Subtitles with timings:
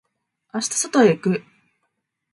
[0.51, 1.43] 明日外へ行く。